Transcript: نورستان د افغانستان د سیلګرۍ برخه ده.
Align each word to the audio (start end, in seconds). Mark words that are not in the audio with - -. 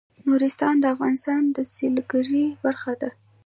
نورستان 0.27 0.75
د 0.79 0.85
افغانستان 0.95 1.41
د 1.55 1.57
سیلګرۍ 1.73 2.45
برخه 2.63 2.93
ده. 3.01 3.09